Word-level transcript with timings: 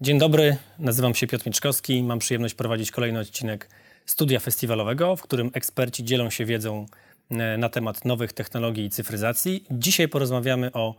Dzień 0.00 0.18
dobry, 0.18 0.56
nazywam 0.78 1.14
się 1.14 1.26
Piotr 1.26 1.46
Mieczkowski. 1.46 2.02
Mam 2.02 2.18
przyjemność 2.18 2.54
prowadzić 2.54 2.90
kolejny 2.90 3.18
odcinek 3.18 3.68
studia 4.06 4.40
festiwalowego, 4.40 5.16
w 5.16 5.22
którym 5.22 5.50
eksperci 5.54 6.04
dzielą 6.04 6.30
się 6.30 6.44
wiedzą 6.44 6.86
e, 7.30 7.56
na 7.58 7.68
temat 7.68 8.04
nowych 8.04 8.32
technologii 8.32 8.84
i 8.84 8.90
cyfryzacji. 8.90 9.64
Dzisiaj 9.70 10.08
porozmawiamy 10.08 10.72
o 10.72 10.94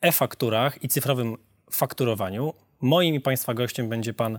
e-fakturach 0.00 0.84
i 0.84 0.88
cyfrowym 0.88 1.36
fakturowaniu. 1.70 2.54
Moim 2.80 3.14
i 3.14 3.20
Państwa 3.20 3.54
gościem 3.54 3.88
będzie 3.88 4.14
pan 4.14 4.38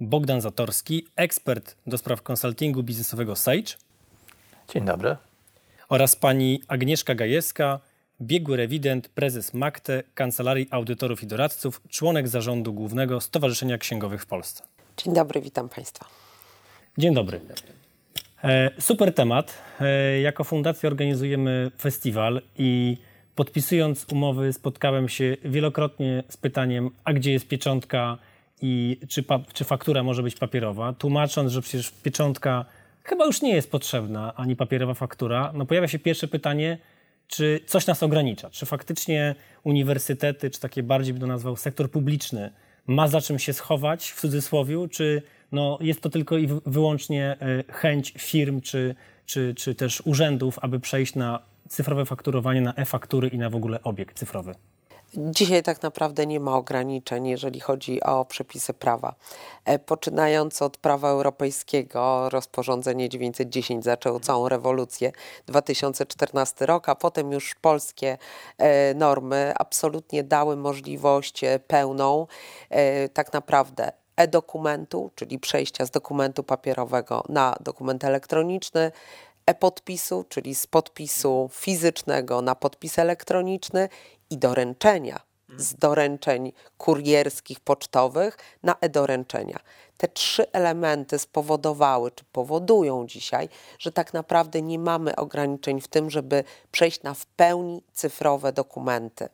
Bogdan 0.00 0.40
Zatorski, 0.40 1.06
ekspert 1.16 1.76
do 1.86 1.98
spraw 1.98 2.22
konsultingu 2.22 2.82
biznesowego 2.82 3.36
Sage. 3.36 3.74
Dzień 4.74 4.84
dobry. 4.84 5.16
Oraz 5.88 6.16
pani 6.16 6.62
Agnieszka 6.68 7.14
Gajewska, 7.14 7.80
biegły 8.20 8.56
rewident, 8.56 9.08
prezes 9.08 9.54
MAKTE, 9.54 10.02
Kancelarii 10.14 10.68
Audytorów 10.70 11.22
i 11.22 11.26
Doradców, 11.26 11.82
członek 11.88 12.28
zarządu 12.28 12.72
głównego 12.72 13.20
Stowarzyszenia 13.20 13.78
Księgowych 13.78 14.22
w 14.22 14.26
Polsce. 14.26 14.62
Dzień 14.96 15.14
dobry, 15.14 15.40
witam 15.40 15.68
Państwa. 15.68 16.06
Dzień 16.98 17.14
dobry. 17.14 17.40
E, 18.44 18.70
super 18.78 19.14
temat. 19.14 19.58
E, 19.80 20.20
jako 20.20 20.44
fundacja 20.44 20.86
organizujemy 20.86 21.70
festiwal 21.80 22.42
i 22.58 22.96
podpisując 23.34 24.06
umowy 24.12 24.52
spotkałem 24.52 25.08
się 25.08 25.36
wielokrotnie 25.44 26.22
z 26.28 26.36
pytaniem, 26.36 26.90
a 27.04 27.12
gdzie 27.12 27.32
jest 27.32 27.48
pieczątka 27.48 28.18
i 28.62 29.00
czy, 29.08 29.24
czy 29.52 29.64
faktura 29.64 30.02
może 30.02 30.22
być 30.22 30.34
papierowa, 30.34 30.92
tłumacząc, 30.92 31.52
że 31.52 31.62
przecież 31.62 31.90
pieczątka 31.90 32.64
chyba 33.02 33.26
już 33.26 33.42
nie 33.42 33.54
jest 33.54 33.70
potrzebna, 33.70 34.34
ani 34.34 34.56
papierowa 34.56 34.94
faktura. 34.94 35.52
No 35.54 35.66
pojawia 35.66 35.88
się 35.88 35.98
pierwsze 35.98 36.28
pytanie, 36.28 36.78
czy 37.28 37.60
coś 37.66 37.86
nas 37.86 38.02
ogranicza? 38.02 38.50
Czy 38.50 38.66
faktycznie 38.66 39.34
uniwersytety, 39.64 40.50
czy 40.50 40.60
takie 40.60 40.82
bardziej 40.82 41.14
bym 41.14 41.20
to 41.20 41.26
nazwał 41.26 41.56
sektor 41.56 41.90
publiczny, 41.90 42.52
ma 42.86 43.08
za 43.08 43.20
czym 43.20 43.38
się 43.38 43.52
schować 43.52 44.10
w 44.10 44.20
cudzysłowie, 44.20 44.88
czy 44.90 45.22
no, 45.52 45.78
jest 45.80 46.00
to 46.00 46.10
tylko 46.10 46.38
i 46.38 46.48
wyłącznie 46.66 47.36
e, 47.40 47.72
chęć 47.72 48.14
firm, 48.18 48.60
czy, 48.60 48.94
czy, 49.26 49.54
czy 49.54 49.74
też 49.74 50.02
urzędów, 50.04 50.58
aby 50.62 50.80
przejść 50.80 51.14
na 51.14 51.42
cyfrowe 51.68 52.04
fakturowanie, 52.04 52.60
na 52.60 52.74
e-faktury 52.74 53.28
i 53.28 53.38
na 53.38 53.50
w 53.50 53.56
ogóle 53.56 53.82
obieg 53.82 54.12
cyfrowy? 54.12 54.54
Dzisiaj 55.14 55.62
tak 55.62 55.82
naprawdę 55.82 56.26
nie 56.26 56.40
ma 56.40 56.56
ograniczeń, 56.56 57.26
jeżeli 57.26 57.60
chodzi 57.60 58.02
o 58.02 58.24
przepisy 58.24 58.74
prawa. 58.74 59.14
E, 59.64 59.78
poczynając 59.78 60.62
od 60.62 60.76
prawa 60.76 61.08
europejskiego, 61.08 62.28
rozporządzenie 62.28 63.08
910 63.08 63.84
zaczęło 63.84 64.20
całą 64.20 64.48
rewolucję 64.48 65.12
2014 65.46 66.66
rok, 66.66 66.88
a 66.88 66.94
potem 66.94 67.32
już 67.32 67.54
polskie 67.54 68.18
e, 68.58 68.94
normy 68.94 69.52
absolutnie 69.58 70.24
dały 70.24 70.56
możliwość 70.56 71.44
e, 71.44 71.58
pełną 71.58 72.26
tak 73.12 73.32
naprawdę 73.32 73.92
e-dokumentu, 74.16 75.10
czyli 75.14 75.38
przejścia 75.38 75.86
z 75.86 75.90
dokumentu 75.90 76.44
papierowego 76.44 77.24
na 77.28 77.56
dokument 77.60 78.04
elektroniczny, 78.04 78.92
e-podpisu, 79.46 80.24
czyli 80.28 80.54
z 80.54 80.66
podpisu 80.66 81.50
fizycznego 81.52 82.42
na 82.42 82.54
podpis 82.54 82.98
elektroniczny 82.98 83.88
i 84.30 84.38
doręczenia 84.38 85.20
z 85.56 85.74
doręczeń 85.74 86.52
kurierskich, 86.78 87.60
pocztowych 87.60 88.36
na 88.62 88.76
e-doręczenia. 88.80 89.58
Te 89.98 90.08
trzy 90.08 90.52
elementy 90.52 91.18
spowodowały, 91.18 92.10
czy 92.10 92.24
powodują 92.32 93.06
dzisiaj, 93.06 93.48
że 93.78 93.92
tak 93.92 94.14
naprawdę 94.14 94.62
nie 94.62 94.78
mamy 94.78 95.16
ograniczeń 95.16 95.80
w 95.80 95.88
tym, 95.88 96.10
żeby 96.10 96.44
przejść 96.72 97.02
na 97.02 97.14
w 97.14 97.26
pełni 97.26 97.82
cyfrowe 97.92 98.52
dokumenty. 98.52 99.28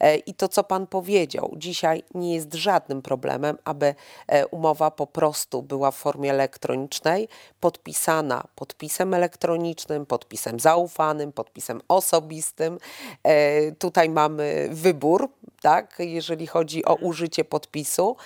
E, 0.00 0.16
I 0.16 0.34
to, 0.34 0.48
co 0.48 0.64
Pan 0.64 0.86
powiedział, 0.86 1.52
dzisiaj 1.56 2.02
nie 2.14 2.34
jest 2.34 2.54
żadnym 2.54 3.02
problemem, 3.02 3.58
aby 3.64 3.94
e, 4.26 4.46
umowa 4.46 4.90
po 4.90 5.06
prostu 5.06 5.62
była 5.62 5.90
w 5.90 5.96
formie 5.96 6.30
elektronicznej, 6.30 7.28
podpisana 7.60 8.44
podpisem 8.54 9.14
elektronicznym, 9.14 10.06
podpisem 10.06 10.60
zaufanym, 10.60 11.32
podpisem 11.32 11.80
osobistym. 11.88 12.78
E, 13.22 13.72
tutaj 13.72 14.08
mamy 14.08 14.68
wybór, 14.70 15.28
tak, 15.60 15.96
jeżeli 15.98 16.46
chodzi 16.46 16.84
o 16.84 16.94
użycie 16.94 17.44
podpisu 17.44 18.16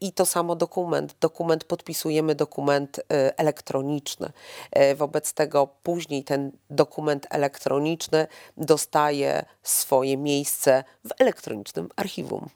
i 0.00 0.12
to 0.12 0.26
samo 0.26 0.56
dokument 0.56 1.16
dokument. 1.20 1.64
Podpisujemy 1.64 2.34
dokument 2.34 2.98
y, 2.98 3.02
elektroniczny. 3.36 4.32
Y, 4.78 4.94
wobec 4.94 5.34
tego 5.34 5.68
później 5.82 6.24
ten 6.24 6.52
dokument 6.70 7.26
elektroniczny 7.30 8.26
dostaje 8.56 9.44
swoje 9.62 10.16
miejsce 10.16 10.84
w 11.04 11.10
elektronicznym 11.18 11.88
archiwum. 11.96 12.48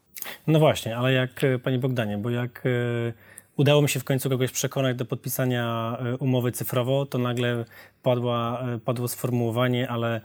No 0.46 0.58
właśnie, 0.58 0.96
ale 0.96 1.12
jak 1.12 1.30
Panie 1.64 1.78
Bogdanie, 1.78 2.18
bo 2.18 2.30
jak 2.30 2.64
udało 3.56 3.82
mi 3.82 3.88
się 3.88 4.00
w 4.00 4.04
końcu 4.04 4.30
kogoś 4.30 4.50
przekonać 4.50 4.96
do 4.96 5.04
podpisania 5.04 5.96
umowy 6.18 6.52
cyfrowo, 6.52 7.06
to 7.06 7.18
nagle 7.18 7.64
padła, 8.02 8.64
padło 8.84 9.08
sformułowanie, 9.08 9.88
ale 9.88 10.20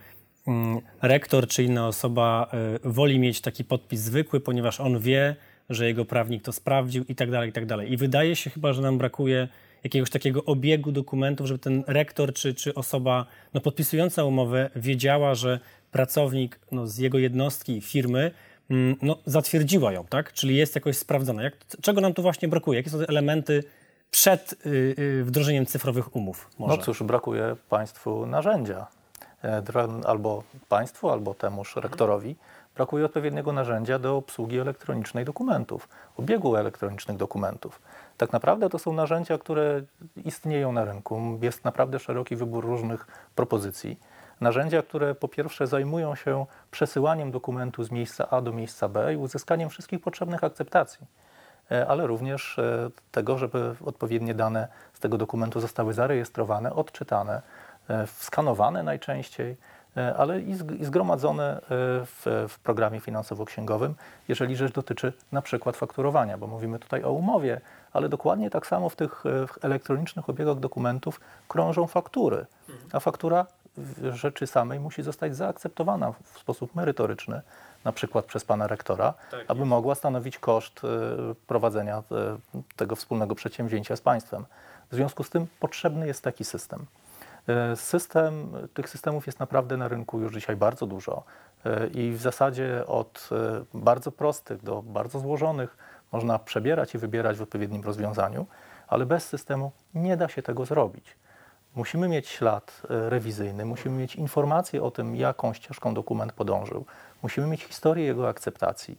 rektor 1.02 1.48
czy 1.48 1.64
inna 1.64 1.88
osoba 1.88 2.52
woli 2.84 3.20
mieć 3.20 3.42
taki 3.42 3.64
podpis 3.64 4.00
zwykły, 4.00 4.40
ponieważ 4.40 4.80
on 4.80 5.00
wie, 5.00 5.36
że 5.70 5.88
jego 5.88 6.06
prawnik 6.06 6.44
to 6.44 6.52
sprawdził 6.52 7.04
i 7.10 7.16
tak 7.16 7.32
dalej, 7.32 7.50
i 7.50 7.54
tak 7.54 7.66
dalej. 7.66 7.94
I 7.94 7.98
wydaje 7.98 8.36
się 8.36 8.50
chyba, 8.50 8.74
że 8.74 8.82
nam 8.82 8.98
brakuje 8.98 9.48
jakiegoś 9.84 10.10
takiego 10.10 10.46
obiegu 10.46 10.92
dokumentów, 10.92 11.48
żeby 11.48 11.60
ten 11.60 11.84
rektor 11.88 12.34
czy, 12.34 12.54
czy 12.54 12.74
osoba 12.74 13.26
no, 13.54 13.62
podpisująca 13.62 14.24
umowę 14.24 14.70
wiedziała, 14.76 15.36
że 15.36 15.60
pracownik 15.92 16.60
no, 16.72 16.88
z 16.88 16.98
jego 16.98 17.18
jednostki, 17.18 17.82
firmy, 17.82 18.32
mm, 18.70 18.96
no, 19.02 19.18
zatwierdziła 19.26 19.92
ją, 19.92 20.06
tak? 20.06 20.34
Czyli 20.34 20.56
jest 20.56 20.76
jakoś 20.76 20.98
sprawdzona. 20.98 21.44
Jak, 21.44 21.54
czego 21.82 22.02
nam 22.02 22.14
tu 22.14 22.22
właśnie 22.22 22.48
brakuje? 22.48 22.80
Jakie 22.80 22.90
są 22.90 23.00
te 23.00 23.08
elementy 23.08 23.64
przed 24.12 24.54
y, 24.66 24.96
y, 25.00 25.24
wdrożeniem 25.24 25.66
cyfrowych 25.66 26.16
umów? 26.16 26.50
Może? 26.60 26.78
No 26.78 26.84
cóż, 26.84 27.04
brakuje 27.04 27.56
państwu 27.70 28.26
narzędzia. 28.26 28.88
E, 29.46 30.08
albo 30.08 30.44
państwu, 30.70 31.10
albo 31.10 31.34
temuż 31.34 31.76
rektorowi 31.76 32.36
brakuje 32.76 33.06
odpowiedniego 33.06 33.54
narzędzia 33.54 34.00
do 34.00 34.18
obsługi 34.18 34.60
elektronicznej 34.60 35.26
dokumentów, 35.26 35.90
obiegu 36.18 36.56
elektronicznych 36.56 37.18
dokumentów. 37.18 37.82
Tak 38.18 38.34
naprawdę 38.34 38.70
to 38.70 38.80
są 38.80 38.94
narzędzia, 38.94 39.38
które 39.38 39.82
istnieją 40.26 40.72
na 40.72 40.86
rynku. 40.86 41.40
Jest 41.42 41.66
naprawdę 41.66 42.00
szeroki 42.00 42.36
wybór 42.36 42.66
różnych 42.66 43.08
propozycji. 43.36 44.00
Narzędzia, 44.42 44.82
które 44.82 45.16
po 45.16 45.28
pierwsze 45.28 45.68
zajmują 45.68 46.16
się 46.16 46.46
przesyłaniem 46.72 47.32
dokumentu 47.32 47.84
z 47.84 47.92
miejsca 47.92 48.30
A 48.30 48.42
do 48.42 48.52
miejsca 48.52 48.90
B 48.90 49.14
i 49.14 49.18
uzyskaniem 49.18 49.70
wszystkich 49.70 50.02
potrzebnych 50.02 50.44
akceptacji, 50.44 51.08
e, 51.72 51.88
ale 51.88 52.08
również 52.08 52.60
e, 52.60 52.90
tego, 53.12 53.38
żeby 53.38 53.76
odpowiednie 53.86 54.34
dane 54.34 54.68
z 54.94 55.00
tego 55.00 55.18
dokumentu 55.18 55.60
zostały 55.60 55.94
zarejestrowane, 55.94 56.74
odczytane, 56.74 57.42
skanowane 58.06 58.84
najczęściej 58.84 59.58
E, 59.98 60.16
ale 60.18 60.42
i 60.42 60.56
zgromadzone 60.82 61.58
e, 61.58 61.60
w, 62.06 62.46
w 62.50 62.60
programie 62.60 63.00
finansowo-księgowym, 63.00 63.94
jeżeli 64.28 64.56
rzecz 64.56 64.74
dotyczy 64.74 65.14
na 65.32 65.42
przykład 65.42 65.78
fakturowania, 65.78 66.38
bo 66.38 66.48
mówimy 66.48 66.80
tutaj 66.80 67.04
o 67.04 67.12
umowie, 67.12 67.62
ale 67.94 68.10
dokładnie 68.10 68.50
tak 68.50 68.68
samo 68.68 68.90
w 68.90 68.96
tych 68.96 69.26
e, 69.26 69.48
w 69.48 69.66
elektronicznych 69.66 70.30
obiegach 70.30 70.60
dokumentów 70.60 71.20
krążą 71.48 71.88
faktury, 71.88 72.46
a 72.94 73.00
faktura 73.00 73.46
rzeczy 74.14 74.48
samej 74.48 74.80
musi 74.80 75.04
zostać 75.04 75.36
zaakceptowana 75.36 76.12
w 76.12 76.40
sposób 76.40 76.76
merytoryczny, 76.76 77.42
na 77.84 77.92
przykład 77.92 78.26
przez 78.26 78.46
pana 78.46 78.68
rektora, 78.68 79.14
tak 79.32 79.46
aby 79.48 79.66
mogła 79.66 79.96
stanowić 79.96 80.38
koszt 80.38 80.82
prowadzenia 81.48 82.04
tego 82.76 82.96
wspólnego 82.96 83.36
przedsięwzięcia 83.36 83.96
z 83.96 84.02
państwem. 84.02 84.46
W 84.92 84.96
związku 84.96 85.24
z 85.24 85.30
tym 85.30 85.48
potrzebny 85.60 86.08
jest 86.08 86.24
taki 86.24 86.46
system. 86.46 86.86
E, 87.48 87.76
system, 87.76 88.52
tych 88.74 88.90
systemów 88.90 89.26
jest 89.26 89.40
naprawdę 89.40 89.78
na 89.78 89.88
rynku 89.88 90.20
już 90.20 90.34
dzisiaj 90.34 90.56
bardzo 90.56 90.88
dużo 90.88 91.24
e, 91.66 91.88
i 91.88 92.12
w 92.12 92.22
zasadzie 92.22 92.84
od 92.88 93.30
e, 93.32 93.66
bardzo 93.74 94.12
prostych 94.12 94.64
do 94.64 94.82
bardzo 94.82 95.20
złożonych 95.20 95.78
można 96.12 96.40
przebierać 96.40 96.96
i 96.96 96.98
wybierać 96.98 97.38
w 97.38 97.42
odpowiednim 97.42 97.84
rozwiązaniu, 97.84 98.46
ale 98.88 99.06
bez 99.06 99.28
systemu 99.28 99.72
nie 99.94 100.18
da 100.18 100.28
się 100.28 100.42
tego 100.42 100.66
zrobić. 100.66 101.16
Musimy 101.76 102.08
mieć 102.08 102.28
ślad 102.28 102.82
rewizyjny, 102.90 103.66
musimy 103.66 103.98
mieć 103.98 104.16
informacje 104.16 104.84
o 104.84 104.92
tym, 104.92 105.16
jaką 105.16 105.54
ścieżką 105.54 105.94
dokument 105.94 106.34
podążył, 106.34 106.86
musimy 107.24 107.48
mieć 107.48 107.64
historię 107.64 108.06
jego 108.06 108.30
akceptacji. 108.30 108.98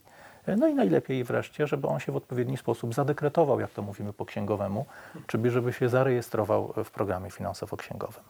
No 0.57 0.67
i 0.67 0.73
najlepiej 0.73 1.23
wreszcie, 1.23 1.67
żeby 1.67 1.87
on 1.87 1.99
się 1.99 2.11
w 2.11 2.15
odpowiedni 2.15 2.57
sposób 2.57 2.93
zadekretował, 2.93 3.59
jak 3.59 3.71
to 3.71 3.81
mówimy 3.81 4.13
po 4.13 4.25
księgowemu, 4.25 4.85
czyli 5.27 5.49
żeby 5.49 5.73
się 5.73 5.89
zarejestrował 5.89 6.73
w 6.83 6.91
programie 6.91 7.31
finansowo-księgowym. 7.31 8.23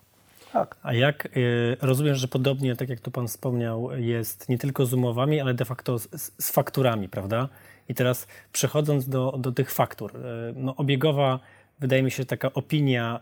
Tak. 0.59 0.77
A 0.83 0.93
jak 0.93 1.25
y, 1.37 1.77
rozumiem, 1.81 2.15
że 2.15 2.27
podobnie, 2.27 2.75
tak 2.75 2.89
jak 2.89 2.99
tu 2.99 3.11
Pan 3.11 3.27
wspomniał, 3.27 3.91
jest 3.95 4.49
nie 4.49 4.57
tylko 4.57 4.85
z 4.85 4.93
umowami, 4.93 5.41
ale 5.41 5.53
de 5.53 5.65
facto 5.65 5.99
z, 5.99 6.07
z 6.39 6.51
fakturami, 6.51 7.09
prawda? 7.09 7.49
I 7.89 7.93
teraz 7.93 8.27
przechodząc 8.51 9.09
do, 9.09 9.35
do 9.39 9.51
tych 9.51 9.71
faktur, 9.71 10.11
y, 10.15 10.19
no 10.55 10.75
obiegowa, 10.75 11.39
wydaje 11.79 12.03
mi 12.03 12.11
się, 12.11 12.25
taka 12.25 12.53
opinia 12.53 13.19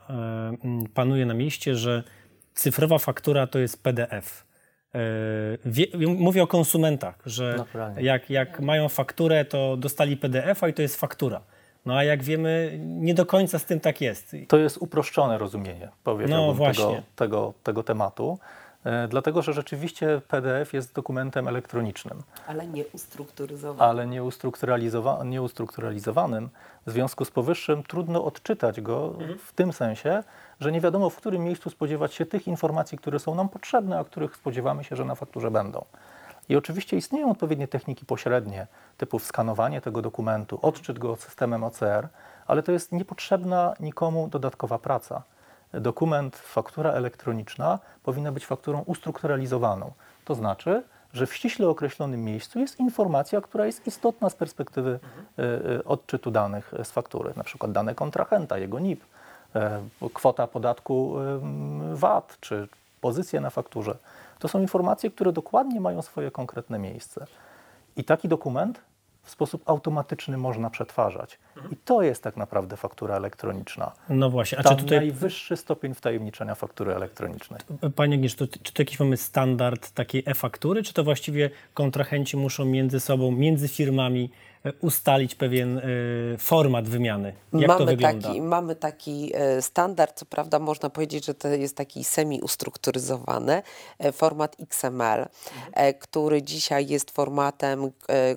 y, 0.86 0.90
panuje 0.90 1.26
na 1.26 1.34
mieście, 1.34 1.76
że 1.76 2.04
cyfrowa 2.54 2.98
faktura 2.98 3.48
to 3.48 3.60
jest 3.60 3.84
PDF. 3.84 4.46
wie, 5.66 5.86
mówię 6.08 6.44
o 6.44 6.48
konsumentach, 6.48 7.16
że 7.26 7.56
Naturalnie. 7.58 8.02
jak, 8.04 8.30
jak 8.30 8.60
mają 8.60 8.90
fakturę, 8.90 9.46
to 9.46 9.78
dostali 9.78 10.18
PDF-a 10.18 10.68
i 10.68 10.74
to 10.74 10.82
jest 10.82 10.96
faktura. 11.00 11.42
No 11.86 11.94
a 11.98 12.04
jak 12.04 12.24
wiemy, 12.24 12.78
nie 12.82 13.14
do 13.14 13.26
końca 13.26 13.60
z 13.60 13.66
tym 13.66 13.80
tak 13.80 14.02
jest. 14.02 14.36
To 14.48 14.58
jest 14.58 14.78
uproszczone 14.78 15.38
rozumienie, 15.38 15.90
powiedziałbym, 16.04 16.48
No 16.48 16.54
właśnie. 16.54 16.84
tego, 16.86 17.02
tego, 17.16 17.54
tego 17.64 17.84
tematu. 17.84 18.40
E, 18.84 19.08
dlatego, 19.08 19.42
że 19.42 19.54
rzeczywiście 19.54 20.22
PDF 20.28 20.74
jest 20.74 20.94
dokumentem 20.96 21.48
elektronicznym, 21.48 22.24
Ale 22.48 22.68
nie 22.68 22.84
ustrukturyzowane. 22.94 23.90
ale 23.90 24.08
nieustrukturalizowa- 24.08 25.26
nieustrukturalizowanym. 25.26 26.50
W 26.86 26.92
związku 26.92 27.26
z 27.26 27.32
powyższym 27.32 27.84
trudno 27.84 28.26
odczytać 28.26 28.82
go 28.82 29.14
w 29.46 29.54
tym 29.54 29.74
sensie, 29.74 30.24
że 30.60 30.72
nie 30.72 30.82
wiadomo, 30.82 31.10
w 31.10 31.16
którym 31.16 31.44
miejscu 31.44 31.70
spodziewać 31.70 32.14
się 32.14 32.26
tych 32.26 32.48
informacji, 32.48 32.98
które 32.98 33.20
są 33.20 33.36
nam 33.36 33.50
potrzebne, 33.50 34.00
a 34.00 34.04
których 34.04 34.36
spodziewamy 34.36 34.84
się, 34.84 34.96
że 34.96 35.06
na 35.06 35.16
fakturze 35.16 35.52
będą. 35.52 35.86
I 36.50 36.56
oczywiście 36.56 36.98
istnieją 36.98 37.32
odpowiednie 37.32 37.68
techniki 37.68 38.06
pośrednie, 38.06 38.68
typu 38.98 39.20
skanowanie 39.20 39.82
tego 39.82 40.02
dokumentu, 40.02 40.60
odczyt 40.62 41.00
go 41.00 41.16
systemem 41.16 41.64
OCR, 41.64 42.08
ale 42.48 42.64
to 42.64 42.72
jest 42.72 42.92
niepotrzebna 42.92 43.74
nikomu 43.80 44.28
dodatkowa 44.28 44.80
praca. 44.80 45.24
Dokument, 45.74 46.36
faktura 46.36 46.92
elektroniczna 46.92 47.80
powinna 48.04 48.32
być 48.32 48.46
fakturą 48.46 48.84
ustrukturalizowaną. 48.86 49.92
To 50.26 50.36
znaczy, 50.36 50.84
że 51.14 51.28
w 51.28 51.34
ściśle 51.34 51.70
określonym 51.70 52.24
miejscu 52.24 52.60
jest 52.60 52.80
informacja, 52.80 53.42
która 53.42 53.66
jest 53.66 53.88
istotna 53.88 54.30
z 54.30 54.36
perspektywy 54.36 55.00
y, 55.40 55.44
y, 55.44 55.84
odczytu 55.84 56.32
danych 56.32 56.74
z 56.84 56.92
faktury, 56.92 57.34
na 57.36 57.44
przykład 57.44 57.72
dane 57.72 57.96
kontrahenta, 57.96 58.58
jego 58.58 58.80
NIP, 58.80 59.04
e, 59.56 59.82
kwota 60.14 60.48
podatku 60.48 61.16
VAT 61.94 62.38
czy 62.40 62.68
pozycję 63.02 63.42
na 63.42 63.50
fakturze. 63.50 63.98
To 64.40 64.48
są 64.48 64.62
informacje, 64.62 65.12
które 65.12 65.32
dokładnie 65.32 65.82
mają 65.82 66.02
swoje 66.02 66.32
konkretne 66.32 66.80
miejsce. 66.80 67.26
I 67.96 68.04
taki 68.04 68.28
dokument 68.28 68.82
w 69.26 69.30
sposób 69.30 69.70
automatyczny 69.70 70.38
można 70.38 70.70
przetwarzać. 70.70 71.40
I 71.72 71.76
to 71.86 72.02
jest 72.02 72.24
tak 72.24 72.38
naprawdę 72.38 72.78
faktura 72.78 73.16
elektroniczna. 73.16 73.92
No 74.10 74.30
właśnie, 74.30 74.60
a 74.60 74.64
Tam 74.64 74.78
czy 74.78 74.84
tutaj, 74.84 74.98
najwyższy 74.98 75.58
stopień 75.58 75.94
wtajemniczenia 75.94 76.56
faktury 76.56 76.96
elektronicznej. 76.96 77.60
Panie 77.96 78.16
Agnieszko, 78.16 78.46
czy 78.64 78.74
to 78.74 78.82
jakiś 78.82 79.00
mamy 79.00 79.18
standard 79.18 79.92
takiej 79.92 80.24
e-faktury, 80.26 80.84
czy 80.84 80.94
to 80.94 81.04
właściwie 81.04 81.50
kontrahenci 81.74 82.38
muszą 82.38 82.66
między 82.66 83.00
sobą, 83.00 83.32
między 83.32 83.68
firmami 83.68 84.24
e, 84.24 84.55
ustalić 84.82 85.36
pewien 85.36 85.78
e, 85.78 85.82
format 86.38 86.90
wymiany? 86.90 87.34
Jak 87.54 87.68
to 87.72 87.80
mamy, 87.80 87.86
wygląda? 87.86 88.28
taki, 88.28 88.42
mamy 88.42 88.76
taki 88.76 89.32
e, 89.36 89.62
standard, 89.62 90.20
co 90.20 90.26
prawda 90.26 90.60
można 90.60 90.90
powiedzieć, 90.90 91.26
że 91.26 91.34
to 91.34 91.48
jest 91.48 91.78
taki 91.78 92.04
semi-ustrukturyzowany 92.04 93.64
e, 94.00 94.12
format 94.12 94.56
XML, 94.60 95.26
e, 95.74 95.94
który 95.94 96.44
dzisiaj 96.44 96.88
jest 96.88 97.12
formatem, 97.12 97.92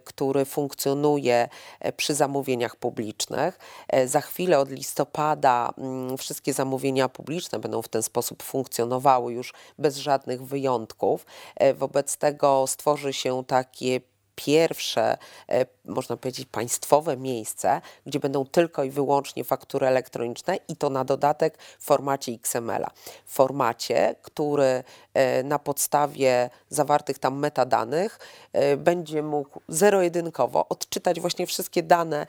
który 0.04 0.44
funkcjonuje 0.44 1.48
przy 1.96 2.14
zamówieniach 2.14 2.76
publicznych. 2.76 3.58
Za 4.06 4.20
chwilę 4.20 4.58
od 4.58 4.70
listopada 4.70 5.72
mm, 5.78 6.18
wszystkie 6.18 6.52
zamówienia 6.52 7.08
publiczne 7.08 7.58
będą 7.58 7.82
w 7.82 7.88
ten 7.88 8.02
sposób 8.02 8.42
funkcjonowały 8.42 9.32
już 9.32 9.52
bez 9.78 9.96
żadnych 9.96 10.46
wyjątków. 10.46 11.26
Wobec 11.74 12.16
tego 12.16 12.66
stworzy 12.66 13.12
się 13.12 13.44
takie 13.46 14.00
pierwsze, 14.38 15.18
e, 15.48 15.66
można 15.84 16.16
powiedzieć, 16.16 16.48
państwowe 16.52 17.16
miejsce, 17.16 17.80
gdzie 18.06 18.20
będą 18.20 18.46
tylko 18.46 18.84
i 18.84 18.90
wyłącznie 18.90 19.44
faktury 19.44 19.86
elektroniczne 19.86 20.56
i 20.68 20.76
to 20.76 20.90
na 20.90 21.04
dodatek 21.04 21.58
w 21.78 21.84
formacie 21.84 22.32
XML-a. 22.32 22.90
W 23.26 23.32
formacie, 23.32 24.14
który 24.22 24.84
e, 25.14 25.42
na 25.42 25.58
podstawie 25.58 26.50
zawartych 26.68 27.18
tam 27.18 27.38
metadanych 27.38 28.18
e, 28.52 28.76
będzie 28.76 29.22
mógł 29.22 29.60
zero-jedynkowo 29.68 30.68
odczytać 30.68 31.20
właśnie 31.20 31.46
wszystkie 31.46 31.82
dane, 31.82 32.26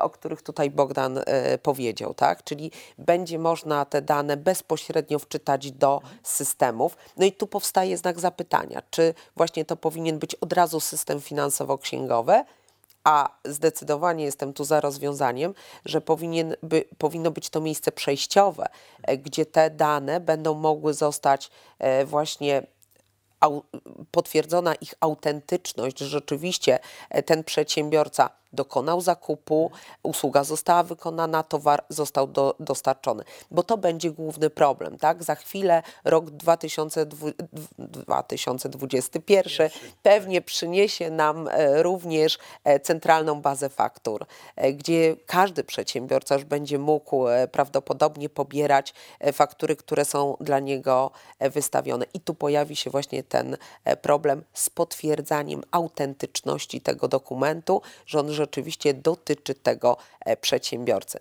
o 0.00 0.10
których 0.10 0.42
tutaj 0.42 0.70
Bogdan 0.70 1.20
powiedział, 1.62 2.14
tak? 2.14 2.44
Czyli 2.44 2.70
będzie 2.98 3.38
można 3.38 3.84
te 3.84 4.02
dane 4.02 4.36
bezpośrednio 4.36 5.18
wczytać 5.18 5.72
do 5.72 6.00
systemów. 6.22 6.96
No 7.16 7.26
i 7.26 7.32
tu 7.32 7.46
powstaje 7.46 7.96
znak 7.96 8.20
zapytania, 8.20 8.82
czy 8.90 9.14
właśnie 9.36 9.64
to 9.64 9.76
powinien 9.76 10.18
być 10.18 10.34
od 10.34 10.52
razu 10.52 10.80
system 10.80 11.20
finansowo-księgowy, 11.52 12.44
a 13.04 13.28
zdecydowanie 13.44 14.24
jestem 14.24 14.52
tu 14.52 14.64
za 14.64 14.80
rozwiązaniem, 14.80 15.54
że 15.84 16.00
powinien 16.00 16.56
by, 16.62 16.84
powinno 16.98 17.30
być 17.30 17.50
to 17.50 17.60
miejsce 17.60 17.92
przejściowe, 17.92 18.66
e, 19.02 19.18
gdzie 19.18 19.46
te 19.46 19.70
dane 19.70 20.20
będą 20.20 20.54
mogły 20.54 20.94
zostać 20.94 21.50
e, 21.78 22.04
właśnie 22.04 22.62
potwierdzona 24.10 24.74
ich 24.74 24.94
autentyczność, 25.00 25.98
że 25.98 26.06
rzeczywiście 26.06 26.78
e, 27.10 27.22
ten 27.22 27.44
przedsiębiorca 27.44 28.30
dokonał 28.52 29.00
zakupu, 29.00 29.70
usługa 30.02 30.44
została 30.44 30.82
wykonana, 30.82 31.42
towar 31.42 31.84
został 31.88 32.26
do, 32.26 32.54
dostarczony. 32.60 33.24
Bo 33.50 33.62
to 33.62 33.76
będzie 33.76 34.10
główny 34.10 34.50
problem, 34.50 34.98
tak? 34.98 35.22
Za 35.22 35.34
chwilę 35.34 35.82
rok 36.04 36.30
2020, 36.30 37.42
2021 37.78 39.70
pewnie 40.02 40.42
przyniesie 40.42 41.10
nam 41.10 41.48
e, 41.48 41.82
również 41.82 42.38
e, 42.64 42.80
centralną 42.80 43.40
bazę 43.40 43.68
faktur, 43.68 44.26
e, 44.56 44.72
gdzie 44.72 45.16
każdy 45.26 45.64
przedsiębiorca 45.64 46.34
już 46.34 46.44
będzie 46.44 46.78
mógł 46.78 47.24
prawdopodobnie 47.52 48.28
pobierać 48.28 48.94
faktury, 49.32 49.76
które 49.76 50.04
są 50.04 50.36
dla 50.40 50.60
niego 50.60 51.10
wystawione. 51.40 52.06
I 52.14 52.20
tu 52.20 52.34
pojawi 52.34 52.76
się 52.76 52.90
właśnie 52.90 53.22
ten 53.22 53.56
problem 54.02 54.44
z 54.52 54.70
potwierdzaniem 54.70 55.62
autentyczności 55.70 56.80
tego 56.80 57.08
dokumentu, 57.08 57.82
że 58.06 58.20
on 58.20 58.30
rzeczywiście 58.42 58.94
dotyczy 58.94 59.54
tego 59.54 59.96
e, 60.20 60.36
przedsiębiorcy. 60.36 61.18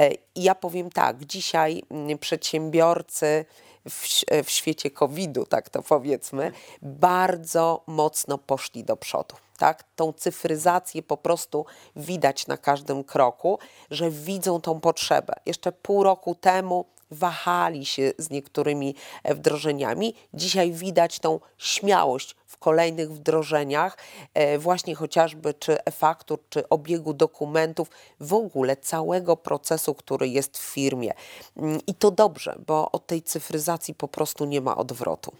E, 0.00 0.10
ja 0.36 0.54
powiem 0.54 0.90
tak, 0.90 1.24
dzisiaj 1.24 1.82
mm, 1.90 2.18
przedsiębiorcy 2.18 3.44
w, 3.88 4.24
e, 4.30 4.42
w 4.42 4.50
świecie 4.50 4.90
COVID-u, 4.90 5.46
tak 5.46 5.70
to 5.70 5.82
powiedzmy, 5.82 6.52
bardzo 6.82 7.82
mocno 7.86 8.38
poszli 8.38 8.84
do 8.84 8.96
przodu. 8.96 9.36
Tak? 9.58 9.84
Tą 9.96 10.12
cyfryzację 10.12 11.02
po 11.02 11.16
prostu 11.16 11.66
widać 11.96 12.46
na 12.46 12.56
każdym 12.56 13.04
kroku, 13.04 13.58
że 13.90 14.10
widzą 14.10 14.60
tą 14.60 14.80
potrzebę. 14.80 15.34
Jeszcze 15.46 15.72
pół 15.72 16.02
roku 16.02 16.34
temu 16.34 16.84
wahali 17.10 17.86
się 17.86 18.12
z 18.18 18.30
niektórymi 18.30 18.94
e, 19.22 19.34
wdrożeniami. 19.34 20.14
Dzisiaj 20.34 20.72
widać 20.72 21.18
tą 21.18 21.40
śmiałość 21.58 22.36
w 22.46 22.56
kolejnych 22.56 23.12
wdrożeniach, 23.12 23.98
e, 24.34 24.58
właśnie 24.58 24.94
chociażby 24.94 25.54
czy 25.54 25.84
e-faktur, 25.84 26.38
czy 26.48 26.68
obiegu 26.68 27.14
dokumentów, 27.14 27.90
w 28.20 28.34
ogóle 28.34 28.76
całego 28.76 29.36
procesu, 29.36 29.94
który 29.94 30.28
jest 30.28 30.58
w 30.58 30.62
firmie. 30.62 31.12
Mm, 31.56 31.80
I 31.86 31.94
to 31.94 32.10
dobrze, 32.10 32.58
bo 32.66 32.90
od 32.92 33.06
tej 33.06 33.22
cyfryzacji 33.22 33.94
po 33.94 34.08
prostu 34.08 34.44
nie 34.44 34.60
ma 34.60 34.76
odwrotu. 34.76 35.32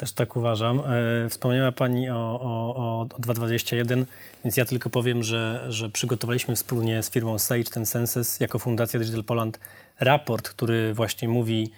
Też 0.00 0.12
tak 0.12 0.36
uważam. 0.36 0.80
E, 1.24 1.28
Wspomniała 1.28 1.72
Pani 1.72 2.10
o, 2.10 2.40
o, 2.42 3.00
o 3.00 3.06
221, 3.18 4.06
więc 4.44 4.56
ja 4.56 4.64
tylko 4.64 4.90
powiem, 4.90 5.22
że, 5.22 5.66
że 5.68 5.88
przygotowaliśmy 5.90 6.56
wspólnie 6.56 7.02
z 7.02 7.10
firmą 7.10 7.38
Sage 7.38 7.64
ten 7.64 7.86
Census 7.86 8.40
jako 8.40 8.58
Fundacja 8.58 9.00
Digital 9.00 9.24
Poland 9.24 9.60
raport, 9.98 10.48
który 10.48 10.94
właśnie 10.94 11.28
mówi, 11.28 11.70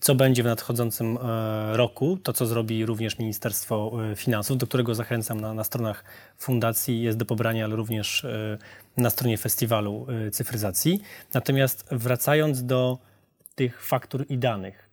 co 0.00 0.14
będzie 0.14 0.42
w 0.42 0.46
nadchodzącym 0.46 1.18
e, 1.22 1.76
roku, 1.76 2.18
to 2.22 2.32
co 2.32 2.46
zrobi 2.46 2.86
również 2.86 3.18
Ministerstwo 3.18 3.92
e, 4.12 4.16
Finansów, 4.16 4.58
do 4.58 4.66
którego 4.66 4.94
zachęcam 4.94 5.40
na, 5.40 5.54
na 5.54 5.64
stronach 5.64 6.04
fundacji, 6.38 7.02
jest 7.02 7.18
do 7.18 7.24
pobrania, 7.24 7.64
ale 7.64 7.76
również 7.76 8.26
na 8.96 9.10
stronie 9.10 9.38
festiwalu 9.38 10.06
cyfryzacji. 10.32 11.02
Natomiast 11.34 11.88
wracając 11.90 12.64
do 12.64 12.98
tych 13.54 13.82
faktur 13.82 14.26
i 14.28 14.38
danych, 14.38 14.88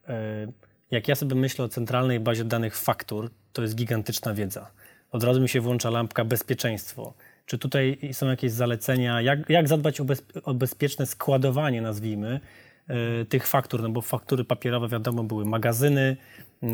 jak 0.94 1.08
ja 1.08 1.16
sobie 1.16 1.36
myślę 1.36 1.66
o 1.66 1.70
centralnej 1.70 2.20
bazie 2.20 2.44
danych 2.44 2.78
faktur, 2.78 3.30
to 3.54 3.62
jest 3.62 3.76
gigantyczna 3.76 4.34
wiedza. 4.34 4.72
Od 5.12 5.24
razu 5.24 5.42
mi 5.42 5.50
się 5.50 5.62
włącza 5.62 5.90
lampka 5.90 6.26
bezpieczeństwo. 6.26 7.14
Czy 7.46 7.58
tutaj 7.58 8.00
są 8.12 8.30
jakieś 8.30 8.52
zalecenia, 8.52 9.22
jak, 9.22 9.50
jak 9.50 9.68
zadbać 9.68 10.00
o, 10.00 10.06
bez, 10.06 10.24
o 10.44 10.54
bezpieczne 10.54 11.06
składowanie, 11.06 11.82
nazwijmy, 11.82 12.40
e, 12.88 13.26
tych 13.26 13.48
faktur? 13.48 13.82
No 13.82 13.90
bo 13.90 14.02
faktury 14.02 14.44
papierowe, 14.44 14.88
wiadomo, 14.88 15.24
były 15.24 15.46
magazyny, 15.46 16.18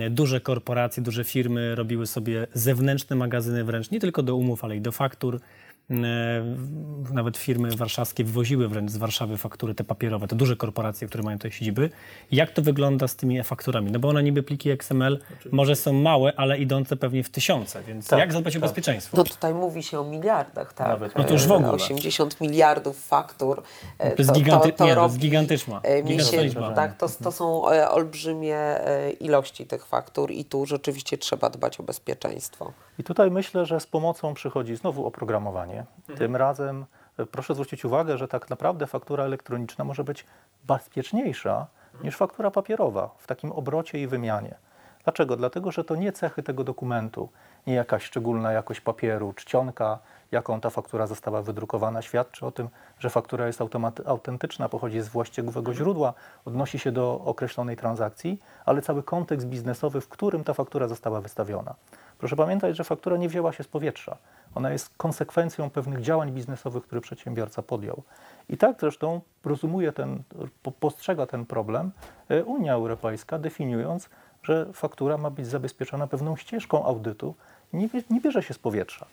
duże 0.09 0.41
korporacje, 0.41 1.03
duże 1.03 1.23
firmy 1.23 1.75
robiły 1.75 2.07
sobie 2.07 2.47
zewnętrzne 2.53 3.15
magazyny 3.15 3.63
wręcz, 3.63 3.91
nie 3.91 3.99
tylko 3.99 4.23
do 4.23 4.35
umów, 4.35 4.63
ale 4.63 4.77
i 4.77 4.81
do 4.81 4.91
faktur. 4.91 5.39
W- 5.89 7.11
nawet 7.13 7.37
firmy 7.37 7.75
warszawskie 7.75 8.23
wywoziły 8.23 8.67
wręcz 8.67 8.91
z 8.91 8.97
Warszawy 8.97 9.37
faktury 9.37 9.75
te 9.75 9.83
papierowe, 9.83 10.27
te 10.27 10.35
duże 10.35 10.55
korporacje, 10.55 11.07
które 11.07 11.23
mają 11.23 11.37
tutaj 11.37 11.51
siedziby. 11.51 11.89
Jak 12.31 12.51
to 12.51 12.61
wygląda 12.61 13.07
z 13.07 13.15
tymi 13.15 13.39
e-fakturami? 13.39 13.91
No 13.91 13.99
bo 13.99 14.09
one 14.09 14.23
niby 14.23 14.43
pliki 14.43 14.69
XML 14.71 15.19
może 15.51 15.75
są 15.75 15.93
małe, 15.93 16.33
ale 16.37 16.57
idące 16.57 16.95
pewnie 16.97 17.23
w 17.23 17.29
tysiące, 17.29 17.83
więc 17.83 18.07
Tak, 18.07 18.19
jak 18.19 18.33
zadbać 18.33 18.55
o 18.57 18.59
tak. 18.59 18.69
bezpieczeństwo? 18.69 19.17
No 19.17 19.23
tutaj 19.23 19.53
mówi 19.53 19.83
się 19.83 19.99
o 19.99 20.03
miliardach, 20.03 20.73
tak? 20.73 20.87
Nawet 20.87 21.15
No 21.15 21.23
to 21.23 21.33
już 21.33 21.47
w 21.47 21.51
ogóle. 21.51 21.71
80 21.71 22.41
miliardów 22.41 23.05
faktur. 23.05 23.63
E, 23.97 24.11
To 24.11 24.21
jest 24.21 24.31
giganty- 24.31 24.65
nie, 24.67 24.73
to 24.73 24.85
jest 24.85 24.95
robi, 24.97 25.17
gigantyczna- 25.19 25.79
e, 25.83 26.01
gigantyczna 26.03 26.41
liczba. 26.41 26.71
Tak, 26.73 26.97
to, 26.97 27.07
to 27.23 27.31
są 27.31 27.69
e, 27.71 27.89
olbrzymie 27.89 28.55
e, 28.57 29.11
ilości 29.11 29.65
tych 29.65 29.85
faktur 29.85 30.31
i 30.31 30.45
tu 30.45 30.65
rzeczywiście 30.65 31.17
trzeba 31.17 31.49
dbać 31.49 31.79
o 31.79 31.83
bezpieczeństwo. 31.83 32.73
I 32.99 33.03
tutaj 33.03 33.31
myślę, 33.31 33.65
że 33.65 33.79
z 33.79 33.87
pomocą 33.87 34.33
przychodzi 34.33 34.75
znowu 34.75 35.05
oprogramowanie. 35.05 35.78
Tym 36.17 36.35
razem 36.35 36.85
e, 37.17 37.25
proszę 37.25 37.53
zwrócić 37.53 37.85
uwagę, 37.85 38.17
że 38.17 38.27
tak 38.27 38.49
naprawdę 38.49 38.87
faktura 38.87 39.23
elektroniczna 39.23 39.83
może 39.83 40.03
być 40.03 40.25
bezpieczniejsza 40.67 41.67
niż 42.03 42.17
faktura 42.17 42.51
papierowa 42.51 43.09
w 43.17 43.27
takim 43.27 43.51
obrocie 43.51 44.01
i 44.01 44.07
wymianie. 44.07 44.55
Dlaczego? 45.03 45.37
Dlatego, 45.37 45.71
że 45.71 45.83
to 45.83 45.95
nie 45.95 46.11
cechy 46.11 46.43
tego 46.43 46.63
dokumentu, 46.63 47.29
nie 47.67 47.73
jakaś 47.73 48.03
szczególna 48.03 48.51
jakość 48.51 48.81
papieru, 48.81 49.33
czcionka, 49.33 49.99
jaką 50.31 50.61
ta 50.61 50.69
faktura 50.69 51.07
została 51.07 51.41
wydrukowana, 51.41 52.01
świadczy 52.01 52.45
o 52.45 52.51
tym, 52.51 52.69
że 52.99 53.09
faktura 53.09 53.47
jest 53.47 53.61
autentyczna, 54.05 54.69
pochodzi 54.69 55.01
z 55.01 55.07
właściwego 55.07 55.73
źródła, 55.73 56.13
odnosi 56.45 56.79
się 56.79 56.91
do 56.91 57.21
określonej 57.25 57.77
transakcji, 57.77 58.39
ale 58.65 58.81
cały 58.81 59.03
kontekst 59.03 59.47
biznesowy, 59.47 60.01
w 60.01 60.09
którym 60.09 60.43
ta 60.43 60.53
faktura 60.53 60.87
została 60.87 61.21
wystawiona. 61.21 61.75
Proszę 62.19 62.35
pamiętać, 62.35 62.77
że 62.77 62.83
faktura 62.83 63.17
nie 63.17 63.29
wzięła 63.29 63.53
się 63.53 63.63
z 63.63 63.67
powietrza. 63.67 64.17
Ona 64.55 64.71
jest 64.71 64.89
konsekwencją 64.97 65.69
pewnych 65.69 66.01
działań 66.01 66.31
biznesowych, 66.31 66.83
które 66.83 67.01
przedsiębiorca 67.01 67.61
podjął. 67.61 68.03
I 68.49 68.57
tak 68.57 68.79
zresztą 68.79 69.21
rozumuje 69.45 69.91
ten, 69.91 70.23
po- 70.63 70.71
postrzega 70.71 71.25
ten 71.25 71.45
problem 71.45 71.91
e, 72.29 72.43
Unia 72.43 72.73
Europejska, 72.73 73.39
definiując, 73.39 74.09
że 74.43 74.67
faktura 74.73 75.17
ma 75.17 75.29
być 75.29 75.47
zabezpieczona 75.47 76.07
pewną 76.07 76.35
ścieżką 76.35 76.85
audytu, 76.85 77.35
nie, 77.73 77.89
nie 78.09 78.21
bierze 78.21 78.43
się 78.43 78.53
z 78.53 78.59
powietrza. 78.59 79.05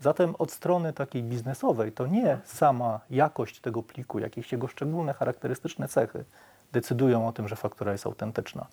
Zatem 0.00 0.34
od 0.38 0.50
strony 0.50 0.92
takiej 0.92 1.22
biznesowej 1.22 1.92
to 1.92 2.06
nie 2.06 2.38
sama 2.44 3.00
jakość 3.10 3.60
tego 3.60 3.82
pliku, 3.82 4.18
jakieś 4.18 4.52
jego 4.52 4.68
szczególne, 4.68 5.14
charakterystyczne 5.14 5.88
cechy 5.88 6.24
decydują 6.72 7.28
o 7.28 7.32
tym, 7.32 7.48
że 7.48 7.56
faktura 7.56 7.92
jest 7.92 8.06
autentyczna. 8.06 8.66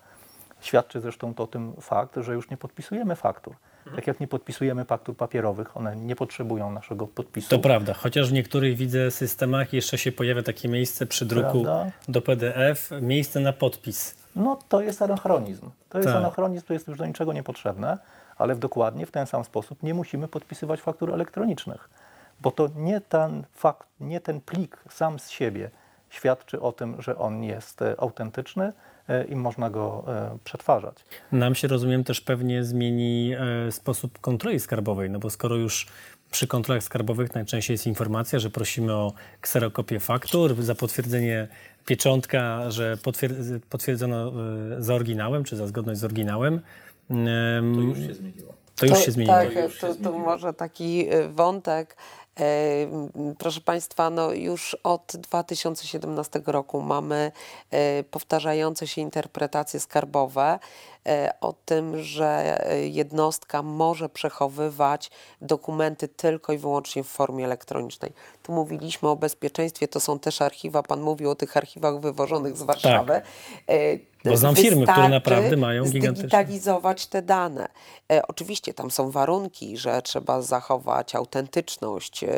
Świadczy 0.60 1.02
zresztą 1.02 1.34
to 1.34 1.44
o 1.44 1.48
tym 1.48 1.74
fakt, 1.82 2.16
że 2.18 2.34
już 2.34 2.50
nie 2.50 2.58
podpisujemy 2.58 3.16
faktur. 3.16 3.56
Tak 3.96 4.08
jak 4.08 4.20
nie 4.20 4.28
podpisujemy 4.28 4.86
faktur 4.86 5.18
papierowych, 5.18 5.78
one 5.78 5.96
nie 5.96 6.16
potrzebują 6.16 6.72
naszego 6.72 7.08
podpisu. 7.08 7.50
To 7.50 7.60
prawda, 7.60 7.94
chociaż 7.94 8.30
w 8.30 8.34
niektórych 8.34 8.78
widzę 8.78 9.12
systemach 9.12 9.74
jeszcze 9.74 9.98
się 9.98 10.12
pojawia 10.12 10.44
takie 10.44 10.70
miejsce 10.70 11.06
przy 11.06 11.26
druku 11.26 11.64
Prawda? 11.64 11.92
do 12.08 12.22
PDF, 12.22 12.90
miejsce 13.02 13.40
na 13.40 13.54
podpis. 13.54 14.16
No 14.36 14.60
to 14.70 14.82
jest 14.82 15.02
anachronizm. 15.02 15.70
To 15.90 15.98
jest 15.98 16.08
Tak. 16.10 16.18
anachronizm, 16.18 16.66
to 16.66 16.74
jest 16.74 16.88
już 16.88 16.98
do 16.98 17.06
niczego 17.06 17.34
niepotrzebne, 17.34 17.98
ale 18.38 18.56
w 18.56 18.60
dokładnie 18.60 19.06
w 19.06 19.12
ten 19.12 19.28
sam 19.28 19.44
sposób 19.44 19.84
nie 19.84 19.94
musimy 19.94 20.28
podpisywać 20.28 20.82
faktur 20.82 21.14
elektronicznych, 21.14 21.90
bo 22.42 22.52
to 22.52 22.70
nie 22.76 23.02
ten 23.02 23.44
fakt, 23.54 23.88
nie 24.00 24.20
ten 24.22 24.42
plik 24.42 24.78
sam 24.90 25.20
z 25.20 25.30
siebie 25.30 25.72
świadczy 26.16 26.62
o 26.62 26.72
tym, 26.72 27.02
że 27.02 27.18
on 27.18 27.44
jest 27.44 27.82
e, 27.82 27.96
autentyczny 28.00 28.74
e, 29.10 29.24
i 29.26 29.36
można 29.36 29.70
go 29.70 30.04
e, 30.08 30.38
przetwarzać. 30.44 30.96
Nam 31.32 31.56
się, 31.56 31.68
rozumiem, 31.68 32.04
też 32.04 32.22
pewnie 32.22 32.64
zmieni 32.64 33.36
sposób 33.72 34.20
kontroli 34.20 34.60
skarbowej, 34.60 35.10
no 35.10 35.20
bo 35.20 35.30
skoro 35.30 35.56
już 35.56 35.88
przy 36.32 36.48
kontrolach 36.48 36.84
skarbowych 36.84 37.36
najczęściej 37.36 37.74
jest 37.74 37.88
informacja, 37.88 38.40
że 38.40 38.50
prosimy 38.50 38.94
o 38.94 39.14
kserokopię 39.42 40.00
faktur, 40.00 40.62
za 40.64 40.76
potwierdzenie 40.76 41.48
pieczątka, 41.86 42.72
że 42.72 42.96
potwier- 42.98 43.60
potwierdzono 43.70 44.32
za 44.80 44.94
oryginałem, 44.96 45.44
czy 45.44 45.56
za 45.56 45.68
zgodność 45.68 46.00
z 46.00 46.04
oryginałem. 46.04 46.62
To 47.76 47.82
już 47.82 47.98
się 48.08 48.14
zmieniło. 48.14 48.54
To 48.76 48.86
już 48.86 48.96
To- 48.96 49.02
się 49.06 49.12
zmieniło. 49.12 49.36
Tak, 49.38 49.50
to, 49.82 49.96
to 49.96 50.12
może 50.12 50.54
taki 50.54 51.08
wątek. 51.30 51.96
Proszę 53.38 53.62
Państwa, 53.62 54.10
no 54.10 54.32
już 54.32 54.78
od 54.84 55.14
2017 55.18 56.42
roku 56.46 56.82
mamy 56.82 57.32
e, 57.72 58.04
powtarzające 58.04 58.88
się 58.88 59.02
interpretacje 59.02 59.80
skarbowe 59.80 60.60
e, 61.06 61.34
o 61.42 61.54
tym, 61.66 62.04
że 62.04 62.60
e, 62.72 62.88
jednostka 62.88 63.62
może 63.62 64.10
przechowywać 64.10 65.12
dokumenty 65.42 66.08
tylko 66.08 66.54
i 66.54 66.58
wyłącznie 66.58 67.04
w 67.04 67.08
formie 67.08 67.46
elektronicznej. 67.46 68.14
Tu 68.44 68.52
mówiliśmy 68.52 69.10
o 69.10 69.16
bezpieczeństwie, 69.16 69.88
to 69.88 70.00
są 70.00 70.20
też 70.20 70.42
archiwa, 70.42 70.84
Pan 70.84 71.02
mówił 71.02 71.30
o 71.30 71.36
tych 71.36 71.58
archiwach 71.58 72.00
wywożonych 72.00 72.58
z 72.58 72.64
Warszawy. 72.64 73.14
E, 73.68 73.98
Tak. 73.98 74.15
Bo 74.30 74.38
znam 74.38 74.56
firmy, 74.56 74.88
które 74.88 75.10
naprawdę 75.10 75.58
mają 75.58 75.84
gigantyczne- 75.84 76.12
zdigitalizować 76.16 77.08
te 77.08 77.22
dane. 77.22 77.68
E, 78.12 78.28
oczywiście 78.28 78.74
tam 78.74 78.92
są 78.92 79.12
warunki, 79.12 79.78
że 79.78 80.02
trzeba 80.02 80.42
zachować 80.42 81.16
autentyczność, 81.16 82.24
e, 82.24 82.30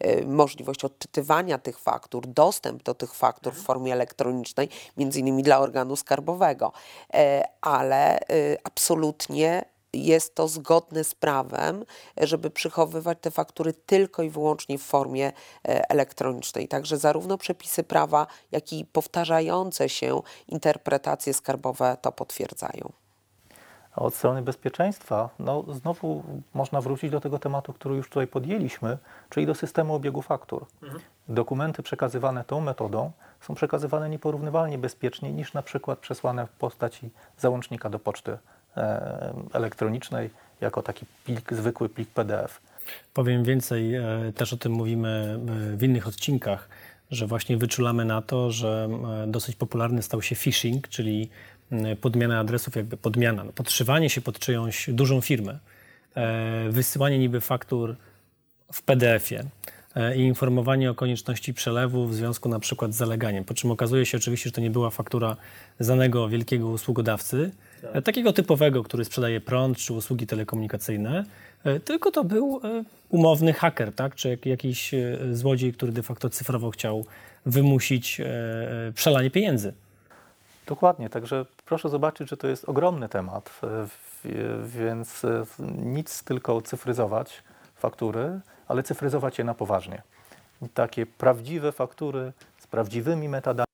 e, 0.00 0.24
możliwość 0.26 0.84
odczytywania 0.84 1.58
tych 1.58 1.78
faktur, 1.78 2.26
dostęp 2.26 2.82
do 2.82 2.94
tych 2.94 3.14
faktur 3.14 3.54
w 3.54 3.62
formie 3.62 3.92
elektronicznej, 3.92 4.68
między 4.96 5.20
innymi 5.20 5.42
dla 5.42 5.58
organu 5.58 5.96
skarbowego, 5.96 6.72
e, 7.14 7.44
ale 7.60 8.20
e, 8.20 8.24
absolutnie 8.64 9.64
jest 9.92 10.34
to 10.34 10.48
zgodne 10.48 11.04
z 11.04 11.14
prawem, 11.14 11.84
żeby 12.16 12.50
przychowywać 12.50 13.18
te 13.20 13.30
faktury 13.30 13.72
tylko 13.72 14.22
i 14.22 14.30
wyłącznie 14.30 14.78
w 14.78 14.82
formie 14.82 15.26
e, 15.68 15.90
elektronicznej. 15.90 16.68
Także 16.68 16.96
zarówno 16.96 17.38
przepisy 17.38 17.84
prawa, 17.84 18.26
jak 18.52 18.72
i 18.72 18.84
powtarzające 18.84 19.88
się 19.88 20.22
interpretacje 20.48 21.34
skarbowe 21.34 21.96
to 22.02 22.12
potwierdzają. 22.12 22.92
A 23.92 24.00
od 24.00 24.14
strony 24.14 24.42
bezpieczeństwa, 24.42 25.30
no 25.38 25.64
znowu 25.68 26.22
można 26.54 26.80
wrócić 26.80 27.10
do 27.10 27.20
tego 27.20 27.38
tematu, 27.38 27.72
który 27.72 27.96
już 27.96 28.08
tutaj 28.08 28.26
podjęliśmy, 28.26 28.98
czyli 29.30 29.46
do 29.46 29.54
systemu 29.54 29.94
obiegu 29.94 30.22
faktur. 30.22 30.66
Dokumenty 31.28 31.82
przekazywane 31.82 32.44
tą 32.44 32.60
metodą 32.60 33.12
są 33.40 33.54
przekazywane 33.54 34.08
nieporównywalnie 34.08 34.78
bezpieczniej 34.78 35.34
niż 35.34 35.54
na 35.54 35.62
przykład 35.62 35.98
przesłane 35.98 36.46
w 36.46 36.50
postaci 36.50 37.10
załącznika 37.38 37.90
do 37.90 37.98
poczty 37.98 38.38
elektronicznej 39.52 40.30
jako 40.60 40.82
taki 40.82 41.06
plik, 41.24 41.52
zwykły 41.52 41.88
plik 41.88 42.08
PDF. 42.08 42.60
Powiem 43.14 43.44
więcej, 43.44 43.94
e, 43.94 44.04
też 44.34 44.52
o 44.52 44.56
tym 44.56 44.72
mówimy 44.72 45.38
e, 45.74 45.76
w 45.76 45.82
innych 45.82 46.06
odcinkach, 46.06 46.68
że 47.10 47.26
właśnie 47.26 47.56
wyczulamy 47.56 48.04
na 48.04 48.22
to, 48.22 48.50
że 48.50 48.88
e, 49.24 49.26
dosyć 49.26 49.56
popularny 49.56 50.02
stał 50.02 50.22
się 50.22 50.36
phishing, 50.36 50.88
czyli 50.88 51.30
podmiana 52.00 52.38
adresów, 52.38 52.76
jakby 52.76 52.96
podmiana, 52.96 53.44
no, 53.44 53.52
podszywanie 53.52 54.10
się 54.10 54.20
pod 54.20 54.38
czyjąś 54.38 54.90
dużą 54.92 55.20
firmę, 55.20 55.58
wysyłanie 56.70 57.18
niby 57.18 57.40
faktur 57.40 57.96
w 58.72 58.82
PDF-ie 58.82 59.44
i 60.16 60.20
informowanie 60.20 60.90
o 60.90 60.94
konieczności 60.94 61.54
przelewu 61.54 62.06
w 62.06 62.14
związku 62.14 62.48
na 62.48 62.60
przykład 62.60 62.94
z 62.94 62.96
zaleganiem. 62.96 63.44
Po 63.44 63.54
czym 63.54 63.70
okazuje 63.70 64.06
się 64.06 64.18
oczywiście, 64.18 64.48
że 64.48 64.54
to 64.54 64.60
nie 64.60 64.70
była 64.70 64.90
faktura 64.90 65.36
znanego 65.80 66.28
wielkiego 66.28 66.68
usługodawcy, 66.68 67.50
e, 67.82 68.02
takiego 68.02 68.32
typowego, 68.32 68.82
który 68.82 69.04
sprzedaje 69.04 69.40
prąd 69.40 69.78
czy 69.78 69.92
usługi 69.92 70.26
telekomunikacyjne, 70.26 71.24
e, 71.64 71.80
tylko 71.80 72.10
to 72.10 72.24
był 72.24 72.60
e, 72.64 72.84
umowny 73.08 73.52
haker, 73.52 73.92
tak? 73.94 74.14
czy 74.14 74.28
jak, 74.28 74.46
jakiś 74.46 74.94
złodziej, 75.32 75.72
który 75.72 75.92
de 75.92 76.02
facto 76.02 76.30
cyfrowo 76.30 76.70
chciał 76.70 77.04
wymusić 77.46 78.20
przelanie 78.94 79.30
pieniędzy. 79.30 79.72
Dokładnie, 80.66 81.10
także 81.10 81.46
proszę 81.64 81.88
zobaczyć, 81.88 82.28
że 82.28 82.36
to 82.36 82.48
jest 82.48 82.68
ogromny 82.68 83.08
temat, 83.08 83.60
więc 84.64 85.22
nic 85.84 86.24
tylko 86.24 86.62
cyfryzować 86.62 87.42
faktury, 87.76 88.40
ale 88.68 88.82
cyfryzować 88.82 89.38
je 89.38 89.44
na 89.44 89.54
poważnie. 89.54 90.02
Takie 90.74 91.06
prawdziwe 91.06 91.72
faktury 91.72 92.32
z 92.58 92.66
prawdziwymi 92.66 93.28
metadami, 93.28 93.66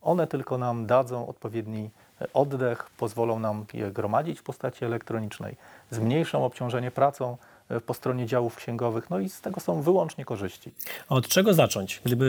one 0.00 0.26
tylko 0.26 0.58
nam 0.58 0.86
dadzą 0.86 1.28
odpowiedni 1.28 1.90
oddech, 2.34 2.90
pozwolą 2.96 3.38
nam 3.38 3.64
je 3.74 3.92
gromadzić 3.92 4.40
w 4.40 4.42
postaci 4.42 4.84
elektronicznej, 4.84 5.56
zmniejszą 5.90 6.44
obciążenie 6.44 6.90
pracą 6.90 7.36
e, 7.68 7.80
po 7.80 7.94
stronie 7.94 8.26
działów 8.26 8.56
księgowych, 8.56 9.10
no 9.10 9.18
i 9.18 9.28
z 9.28 9.40
tego 9.40 9.60
są 9.60 9.82
wyłącznie 9.82 10.24
korzyści. 10.24 10.72
A 11.08 11.14
od 11.14 11.28
czego 11.28 11.54
zacząć? 11.54 12.00
Gdyby 12.04 12.24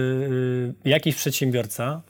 y, 0.86 0.90
jakiś 0.90 1.16
przedsiębiorca 1.16 2.02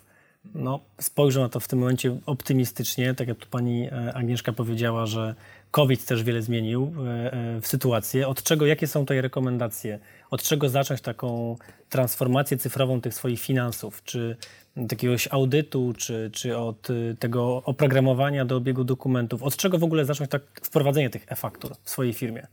no, 0.56 0.80
spojrzał 1.02 1.44
na 1.44 1.50
to 1.50 1.60
w 1.60 1.68
tym 1.68 1.80
momencie 1.80 2.18
optymistycznie, 2.26 3.14
tak 3.14 3.28
jak 3.28 3.38
tu 3.38 3.48
pani 3.48 3.88
e, 3.88 4.14
Agnieszka 4.14 4.54
powiedziała, 4.54 5.06
że 5.06 5.36
COVID 5.72 6.06
też 6.06 6.24
wiele 6.24 6.42
zmienił 6.42 6.94
e, 7.08 7.34
e, 7.34 7.62
w 7.62 7.68
sytuację. 7.68 8.28
Od 8.28 8.44
czego, 8.44 8.66
jakie 8.66 8.88
są 8.88 9.00
tutaj 9.00 9.22
rekomendacje? 9.22 10.00
Od 10.32 10.44
czego 10.44 10.70
zacząć 10.70 11.02
taką 11.02 11.58
transformację 11.90 12.58
cyfrową 12.58 13.02
tych 13.02 13.14
swoich 13.14 13.40
finansów? 13.40 14.04
Czy 14.04 14.38
od 14.78 14.92
jakiegoś 14.92 15.28
audytu, 15.32 15.94
czy, 15.98 16.30
czy 16.34 16.58
od 16.58 16.88
tego 17.20 17.64
oprogramowania 17.66 18.46
do 18.46 18.56
obiegu 18.56 18.84
dokumentów? 18.84 19.44
Od 19.44 19.58
czego 19.58 19.78
w 19.78 19.84
ogóle 19.84 20.06
zacząć 20.06 20.30
tak 20.30 20.42
wprowadzenie 20.64 21.10
tych 21.10 21.26
e-faktur 21.28 21.76
w 21.84 21.90
swojej 21.90 22.14
firmie? 22.14 22.48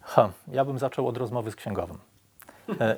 Ha, 0.00 0.32
ja 0.52 0.64
bym 0.64 0.78
zaczął 0.78 1.08
od 1.08 1.16
rozmowy 1.16 1.50
z 1.50 1.56
księgowym. 1.56 1.98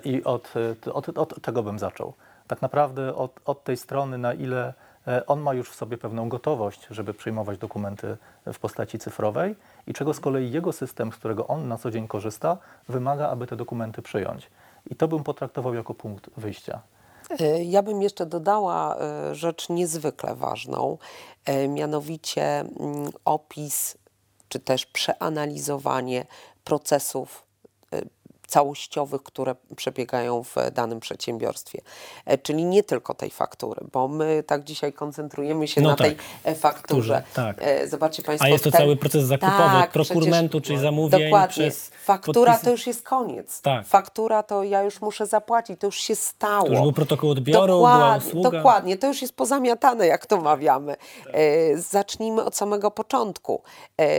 I 0.04 0.24
od, 0.24 0.54
od, 0.92 1.18
od 1.18 1.42
tego 1.42 1.62
bym 1.62 1.78
zaczął. 1.78 2.14
Tak 2.52 2.62
naprawdę 2.62 3.14
od, 3.14 3.40
od 3.44 3.64
tej 3.64 3.76
strony, 3.76 4.18
na 4.18 4.34
ile 4.34 4.74
e, 5.06 5.26
on 5.26 5.40
ma 5.40 5.54
już 5.54 5.70
w 5.70 5.74
sobie 5.74 5.98
pewną 5.98 6.28
gotowość, 6.28 6.86
żeby 6.90 7.14
przyjmować 7.14 7.58
dokumenty 7.58 8.16
w 8.46 8.58
postaci 8.58 8.98
cyfrowej 8.98 9.56
i 9.86 9.92
czego 9.92 10.14
z 10.14 10.20
kolei 10.20 10.50
jego 10.50 10.72
system, 10.72 11.12
z 11.12 11.16
którego 11.16 11.46
on 11.46 11.68
na 11.68 11.78
co 11.78 11.90
dzień 11.90 12.08
korzysta, 12.08 12.58
wymaga, 12.88 13.28
aby 13.28 13.46
te 13.46 13.56
dokumenty 13.56 14.02
przyjąć. 14.02 14.50
I 14.90 14.96
to 14.96 15.08
bym 15.08 15.24
potraktował 15.24 15.74
jako 15.74 15.94
punkt 15.94 16.30
wyjścia. 16.36 16.80
E, 17.40 17.64
Ja 17.64 17.82
bym 17.82 18.02
jeszcze 18.02 18.26
dodała 18.26 18.96
e, 18.96 19.34
rzecz 19.34 19.68
niezwykle 19.68 20.34
ważną, 20.34 20.98
mianowicie 21.68 22.60
mm, 22.60 23.10
opis 23.24 23.96
czy 24.48 24.60
też 24.60 24.86
przeanalizowanie 24.86 26.26
procesów 26.64 27.46
całościowych, 28.52 29.22
które 29.22 29.54
przebiegają 29.76 30.42
w 30.44 30.54
danym 30.72 31.00
przedsiębiorstwie. 31.00 31.80
E, 32.26 32.38
Czyli 32.38 32.64
nie 32.64 32.82
tylko 32.82 33.14
tej 33.14 33.30
faktury, 33.30 33.80
bo 33.92 34.08
my 34.08 34.42
tak 34.46 34.64
dzisiaj 34.64 34.92
koncentrujemy 34.92 35.68
się 35.68 35.80
No 35.80 35.88
na 35.90 35.96
tak, 35.96 36.06
tej 36.06 36.16
e, 36.44 36.54
fakturze. 36.54 37.22
tak. 37.34 37.56
E, 37.60 37.88
Zobaczcie 37.88 38.22
Państwo. 38.22 38.44
A 38.44 38.48
jest 38.48 38.64
to 38.64 38.70
ten- 38.70 38.80
cały 38.80 38.96
proces 38.96 39.24
zakupowy, 39.24 39.56
Tak, 39.58 39.90
prokurmentu, 39.90 40.60
przecież- 40.60 40.66
czyli 40.66 40.78
zamówień 40.80 41.24
Dokładnie. 41.24 41.48
przez 41.48 41.90
Faktura 42.04 42.52
podpisy- 42.54 42.64
to 42.64 42.70
już 42.70 42.86
jest 42.86 43.02
koniec. 43.02 43.60
Tak. 43.60 43.86
Faktura 43.86 44.42
to 44.42 44.62
ja 44.64 44.82
już 44.82 45.00
muszę 45.00 45.26
zapłacić, 45.26 45.80
to 45.80 45.86
już 45.86 45.96
się 45.96 46.16
stało. 46.16 46.64
To 46.66 46.72
już 46.72 46.80
był 46.80 46.92
protokół 46.92 47.30
odbioru, 47.30 47.72
Dokładnie. 47.72 48.42
Dokładnie, 48.42 48.96
to 48.98 49.06
już 49.06 49.22
jest 49.22 49.34
pozamiatane, 49.36 50.06
jak 50.06 50.26
to 50.26 50.40
mawiamy. 50.40 50.96
E, 51.32 51.76
zacznijmy 51.78 52.44
od 52.44 52.56
samego 52.56 52.90
początku, 52.90 53.62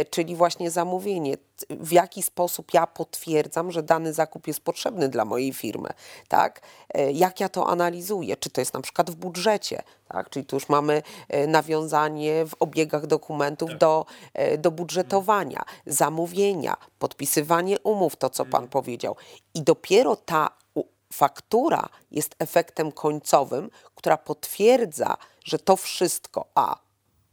czyli 0.09 0.35
właśnie 0.35 0.71
zamówienie. 0.71 1.37
W 1.69 1.91
jaki 1.91 2.23
sposób 2.23 2.73
ja 2.73 2.87
potwierdzam, 2.87 3.71
że 3.71 3.83
dany 3.83 4.13
zakup 4.13 4.47
jest 4.47 4.59
potrzebny 4.59 5.09
dla 5.09 5.25
mojej 5.25 5.53
firmy, 5.53 5.89
tak? 6.27 6.61
E, 6.93 7.11
jak 7.11 7.39
ja 7.39 7.49
to 7.49 7.67
analizuję? 7.67 8.37
Czy 8.37 8.49
to 8.49 8.61
jest 8.61 8.73
na 8.73 8.81
przykład 8.81 9.11
w 9.11 9.15
budżecie, 9.15 9.83
tak? 10.07 10.29
Czyli 10.29 10.45
tu 10.45 10.55
już 10.55 10.69
mamy 10.69 11.03
e, 11.29 11.47
nawiązanie 11.47 12.45
w 12.45 12.55
obiegach 12.59 13.07
dokumentów 13.07 13.69
do, 13.77 14.05
e, 14.33 14.57
do 14.57 14.71
budżetowania, 14.71 15.63
zamówienia, 15.85 16.77
podpisywanie 16.99 17.79
umów, 17.79 18.15
to 18.15 18.29
co 18.29 18.45
Pan 18.45 18.67
powiedział. 18.67 19.15
I 19.53 19.61
dopiero 19.61 20.15
ta 20.15 20.49
faktura 21.13 21.89
jest 22.11 22.35
efektem 22.39 22.91
końcowym, 22.91 23.69
która 23.95 24.17
potwierdza, 24.17 25.17
że 25.43 25.59
to 25.59 25.75
wszystko 25.77 26.45
A 26.55 26.77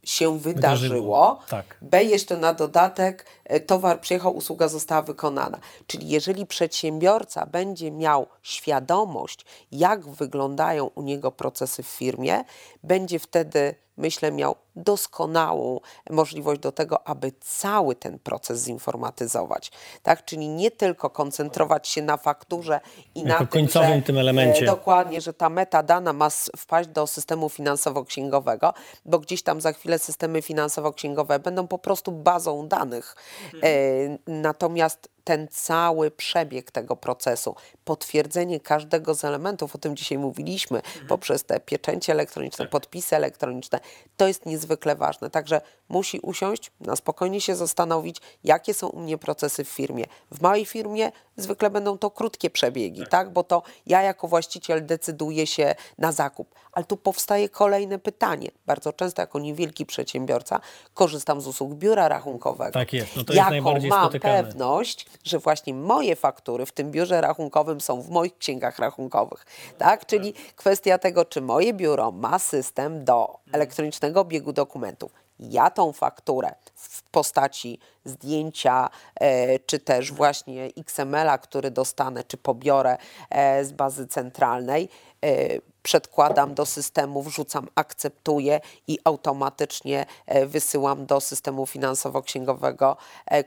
się 0.03 0.39
wydarzyło, 0.39 1.39
tak. 1.49 1.77
B 1.81 2.03
jeszcze 2.03 2.37
na 2.37 2.53
dodatek 2.53 3.25
e, 3.43 3.59
towar 3.59 4.01
przyjechał, 4.01 4.35
usługa 4.35 4.67
została 4.67 5.01
wykonana. 5.01 5.59
Czyli 5.87 6.09
jeżeli 6.09 6.45
przedsiębiorca 6.45 7.45
będzie 7.45 7.91
miał 7.91 8.27
świadomość, 8.41 9.45
jak 9.71 10.09
wyglądają 10.09 10.85
u 10.85 11.01
niego 11.01 11.31
procesy 11.31 11.83
w 11.83 11.87
firmie, 11.87 12.43
będzie 12.83 13.19
wtedy, 13.19 13.75
myślę, 14.01 14.31
miał 14.31 14.55
doskonałą 14.75 15.79
możliwość 16.09 16.61
do 16.61 16.71
tego, 16.71 17.07
aby 17.07 17.31
cały 17.39 17.95
ten 17.95 18.19
proces 18.19 18.63
zinformatyzować. 18.63 19.71
Tak? 20.03 20.25
Czyli 20.25 20.49
nie 20.49 20.71
tylko 20.71 21.09
koncentrować 21.09 21.87
się 21.87 22.01
na 22.01 22.17
fakturze 22.17 22.79
i 23.15 23.23
na 23.23 23.37
tym, 23.37 23.47
końcowym 23.47 23.95
że, 23.95 24.01
tym 24.01 24.17
elemencie. 24.17 24.63
E, 24.63 24.65
dokładnie, 24.65 25.21
że 25.21 25.33
ta 25.33 25.49
metadana 25.49 26.13
ma 26.13 26.29
wpaść 26.57 26.89
do 26.89 27.07
systemu 27.07 27.49
finansowo-księgowego, 27.49 28.73
bo 29.05 29.19
gdzieś 29.19 29.43
tam 29.43 29.61
za 29.61 29.73
chwilę 29.73 29.99
systemy 29.99 30.41
finansowo-księgowe 30.41 31.39
będą 31.39 31.67
po 31.67 31.77
prostu 31.77 32.11
bazą 32.11 32.67
danych. 32.67 33.15
E, 33.63 34.17
natomiast 34.27 35.09
ten 35.23 35.47
cały 35.51 36.11
przebieg 36.11 36.71
tego 36.71 36.95
procesu, 36.95 37.55
potwierdzenie 37.85 38.59
każdego 38.59 39.15
z 39.15 39.23
elementów, 39.23 39.75
o 39.75 39.77
tym 39.77 39.95
dzisiaj 39.95 40.17
mówiliśmy, 40.17 40.81
poprzez 41.07 41.43
te 41.43 41.59
pieczęcie 41.59 42.13
elektroniczne, 42.13 42.67
podpisy 42.67 43.15
elektroniczne, 43.15 43.79
to 44.17 44.27
jest 44.27 44.45
niezwykle 44.45 44.95
ważne. 44.95 45.29
Także 45.29 45.61
musi 45.89 46.19
usiąść, 46.19 46.71
na 46.79 46.95
spokojnie 46.95 47.41
się 47.41 47.55
zastanowić, 47.55 48.17
jakie 48.43 48.73
są 48.73 48.87
u 48.87 48.99
mnie 48.99 49.17
procesy 49.17 49.63
w 49.63 49.69
firmie. 49.69 50.05
W 50.31 50.41
małej 50.41 50.65
firmie 50.65 51.11
zwykle 51.37 51.69
będą 51.69 51.97
to 51.97 52.11
krótkie 52.11 52.49
przebiegi, 52.49 53.03
tak? 53.09 53.33
Bo 53.33 53.43
to 53.43 53.63
ja 53.85 54.01
jako 54.01 54.27
właściciel 54.27 54.85
decyduję 54.85 55.47
się 55.47 55.75
na 55.97 56.11
zakup. 56.11 56.55
Ale 56.71 56.85
tu 56.85 56.97
powstaje 56.97 57.49
kolejne 57.49 57.99
pytanie. 57.99 58.51
Bardzo 58.65 58.93
często 58.93 59.21
jako 59.21 59.39
niewielki 59.39 59.85
przedsiębiorca 59.85 60.59
korzystam 60.93 61.41
z 61.41 61.47
usług 61.47 61.73
biura 61.73 62.07
rachunkowego. 62.07 62.71
Tak 62.71 62.93
jest, 62.93 63.15
no 63.15 63.23
to 63.23 63.33
jest 63.33 63.37
Jaką 63.37 63.49
najbardziej 63.49 63.89
mam 63.89 64.03
spotykane. 64.03 64.43
pewność, 64.43 65.05
że 65.23 65.39
właśnie 65.39 65.73
moje 65.73 66.15
faktury 66.15 66.65
w 66.65 66.71
tym 66.71 66.91
biurze 66.91 67.21
rachunkowym 67.21 67.81
są 67.81 68.01
w 68.01 68.09
moich 68.09 68.37
księgach 68.37 68.79
rachunkowych. 68.79 69.45
Tak? 69.77 70.05
Czyli 70.05 70.33
kwestia 70.55 70.97
tego, 70.97 71.25
czy 71.25 71.41
moje 71.41 71.73
biuro 71.73 72.11
ma 72.11 72.39
system 72.39 73.05
do 73.05 73.39
elektronicznego 73.51 74.21
obiegu 74.21 74.53
dokumentów. 74.53 75.20
Ja 75.41 75.69
tą 75.69 75.91
fakturę 75.91 76.55
w 76.75 77.03
postaci 77.03 77.79
zdjęcia, 78.05 78.89
e, 79.15 79.59
czy 79.59 79.79
też 79.79 80.11
właśnie 80.11 80.69
XML-a, 80.77 81.37
który 81.37 81.71
dostanę, 81.71 82.23
czy 82.23 82.37
pobiorę 82.37 82.97
e, 83.29 83.65
z 83.65 83.71
bazy 83.71 84.07
centralnej, 84.07 84.89
e, 85.21 85.59
przedkładam 85.83 86.53
do 86.53 86.65
systemu, 86.65 87.21
wrzucam, 87.21 87.67
akceptuję 87.75 88.61
i 88.87 88.99
automatycznie 89.03 90.05
wysyłam 90.45 91.05
do 91.05 91.21
systemu 91.21 91.65
finansowo-księgowego, 91.65 92.97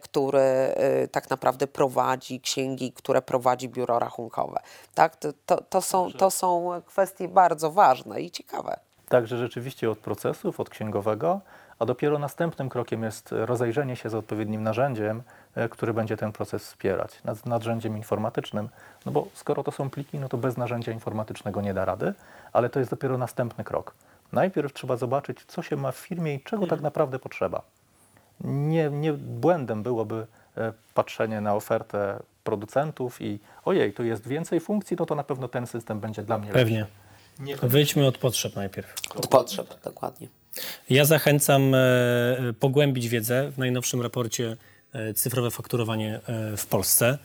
który 0.03 0.75
tak 1.13 1.31
naprawdę 1.31 1.67
prowadzi 1.67 2.41
księgi, 2.41 2.93
które 2.93 3.23
prowadzi 3.23 3.69
biuro 3.69 3.99
rachunkowe. 3.99 4.61
Tak? 4.95 5.17
To, 5.17 5.29
to, 5.47 5.63
to, 5.63 5.83
są, 5.83 6.13
to 6.13 6.31
są 6.31 6.83
kwestie 6.87 7.29
bardzo 7.29 7.71
ważne 7.71 8.21
i 8.21 8.31
ciekawe. 8.31 8.77
Także 9.09 9.39
rzeczywiście 9.39 9.91
od 9.91 9.99
procesów, 9.99 10.61
od 10.61 10.71
księgowego, 10.71 11.41
a 11.85 11.87
dopiero 11.87 12.19
następnym 12.19 12.69
krokiem 12.69 13.03
jest 13.03 13.29
rozejrzenie 13.33 13.97
się 13.97 14.11
za 14.11 14.19
odpowiednim 14.19 14.63
narzędziem, 14.63 15.23
e, 15.55 15.69
który 15.69 15.95
będzie 15.95 16.17
ten 16.17 16.33
proces 16.33 16.65
wspierać, 16.65 17.25
nad, 17.25 17.47
narzędziem 17.47 17.97
informatycznym. 17.97 18.69
No 19.07 19.13
bo 19.13 19.29
skoro 19.35 19.63
to 19.63 19.73
są 19.73 19.91
pliki, 19.91 20.19
no 20.19 20.29
to 20.29 20.37
bez 20.37 20.57
narzędzia 20.57 20.93
informatycznego 20.93 21.61
nie 21.61 21.75
da 21.75 21.85
rady, 21.85 22.15
ale 22.53 22.71
to 22.71 22.79
jest 22.79 22.91
dopiero 22.91 23.19
następny 23.19 23.65
krok. 23.65 23.95
Najpierw 24.33 24.73
trzeba 24.73 24.97
zobaczyć, 24.97 25.45
co 25.47 25.63
się 25.63 25.77
ma 25.77 25.93
w 25.93 25.97
firmie 25.97 26.35
i 26.35 26.41
czego 26.41 26.67
tak 26.67 26.81
naprawdę 26.81 27.19
potrzeba. 27.19 27.63
Nie, 28.45 28.91
nie 28.91 29.13
błędem 29.13 29.83
byłoby 29.83 30.27
e, 30.57 30.73
patrzenie 30.95 31.41
na 31.41 31.55
ofertę 31.55 32.21
producentów 32.45 33.21
i 33.21 33.39
ojej, 33.65 33.93
tu 33.93 34.05
jest 34.05 34.29
więcej 34.29 34.61
funkcji, 34.61 34.97
no 35.01 35.07
to 35.07 35.15
na 35.15 35.25
pewno 35.25 35.49
ten 35.49 35.67
system 35.67 36.01
będzie 36.01 36.23
dla 36.23 36.39
mnie 36.39 36.53
lepszy. 36.53 36.65
Pewnie. 36.65 36.87
Wyjdźmy 37.63 38.07
od 38.07 38.19
potrzeb 38.19 38.57
najpierw. 38.57 38.95
Od 39.15 39.27
potrzeb, 39.27 39.83
dokładnie. 39.85 40.29
Ja 40.91 41.05
zachęcam 41.05 41.75
e, 41.75 41.79
pogłębić 42.61 43.09
wiedzę 43.09 43.51
w 43.51 43.59
najnowszym 43.59 44.03
raporcie 44.03 44.57
e, 44.93 45.15
Cyfrowe 45.15 45.51
fakturowanie 45.51 46.21
e, 46.27 46.57
w 46.57 46.67
Polsce. 46.67 47.19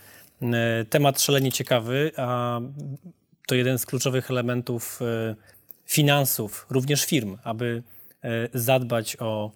Temat 0.89 1.21
szalenie 1.21 1.51
ciekawy, 1.51 2.11
a 2.17 2.59
to 3.47 3.55
jeden 3.55 3.79
z 3.79 3.85
kluczowych 3.85 4.31
elementów 4.31 4.99
finansów, 5.85 6.65
również 6.69 7.05
firm, 7.05 7.37
aby 7.43 7.83
zadbać 8.53 9.17
o 9.19 9.51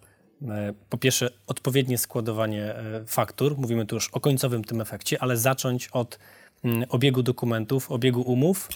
po 0.89 0.97
pierwsze 0.97 1.29
odpowiednie 1.47 1.97
składowanie 1.97 2.75
faktur, 3.07 3.57
mówimy 3.57 3.85
tu 3.85 3.95
już 3.95 4.09
o 4.09 4.19
końcowym 4.19 4.63
tym 4.63 4.81
efekcie, 4.81 5.21
ale 5.21 5.37
zacząć 5.37 5.87
od 5.87 6.19
mm, 6.63 6.85
obiegu 6.89 7.23
dokumentów, 7.23 7.91
obiegu 7.91 8.21
umów, 8.21 8.69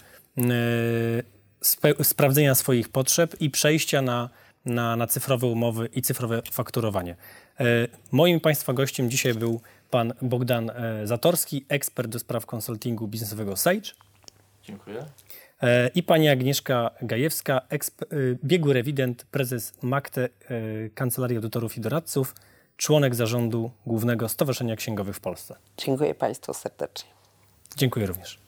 sprawdzenia 2.02 2.54
swoich 2.54 2.88
potrzeb 2.88 3.40
i 3.40 3.50
przejścia 3.50 4.02
na, 4.02 4.30
na, 4.64 4.96
na 4.96 5.06
cyfrowe 5.06 5.46
umowy 5.46 5.88
i 5.94 6.02
cyfrowe 6.02 6.42
fakturowanie. 6.52 7.16
E, 7.60 7.64
Moim 8.12 8.40
Państwa 8.40 8.72
gościem 8.72 9.10
dzisiaj 9.10 9.34
był 9.34 9.60
pan 9.90 10.12
Bogdan 10.22 10.70
e, 10.70 11.06
Zatorski, 11.06 11.64
ekspert 11.68 12.08
do 12.08 12.18
spraw 12.18 12.46
konsultingu 12.46 13.08
biznesowego 13.08 13.56
Sage 13.56 13.90
Dziękuję. 14.62 15.04
e, 15.62 15.88
i 15.88 16.02
pani 16.02 16.28
Agnieszka 16.28 16.90
Gajewska, 17.02 17.60
biegły 18.44 18.74
rewident, 18.74 19.24
prezes 19.24 19.72
MAKTE, 19.82 20.28
Kancelarii 20.94 21.36
Audytorów 21.36 21.76
i 21.76 21.80
Doradców, 21.80 22.34
członek 22.76 23.14
zarządu 23.14 23.70
Głównego 23.86 24.28
Stowarzyszenia 24.28 24.76
Księgowych 24.76 25.16
w 25.16 25.20
Polsce. 25.20 25.56
Dziękuję 25.76 26.14
Państwu 26.14 26.54
serdecznie. 26.54 27.10
Dziękuję 27.76 28.06
również. 28.06 28.38